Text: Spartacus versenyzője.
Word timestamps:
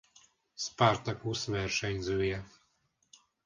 Spartacus 0.55 1.45
versenyzője. 1.45 2.45